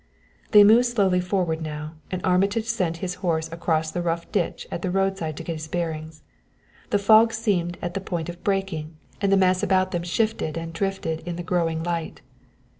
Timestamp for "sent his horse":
2.65-3.51